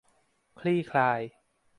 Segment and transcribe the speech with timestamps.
[0.59, 1.19] คลี่คลาย